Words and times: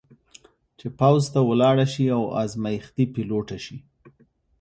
چې 0.79 0.87
پوځ 0.99 1.23
ته 1.33 1.39
ولاړه 1.49 1.85
شي 1.93 2.05
او 2.17 2.23
ازمېښتي 2.43 3.05
پیلوټه 3.13 3.57
شي. 3.65 3.77